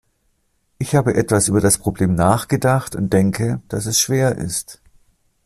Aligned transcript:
Ich 0.79 0.95
habe 0.95 1.13
etwas 1.13 1.47
über 1.47 1.61
das 1.61 1.77
Problem 1.77 2.15
nachgedacht 2.15 2.95
und 2.95 3.13
denke, 3.13 3.61
dass 3.67 3.85
es 3.85 3.99
schwer 3.99 4.35
ist. 4.35 4.81